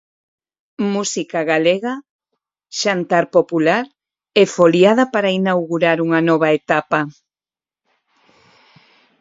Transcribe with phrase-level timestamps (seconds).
[0.93, 1.93] Música galega,
[2.81, 3.83] xantar popular
[4.41, 6.99] e foliada para inaugurar unha nova etapa.